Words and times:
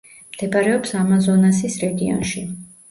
მდებარეობს 0.37 0.95
ამაზონასის 1.03 1.81
რეგიონში. 1.87 2.49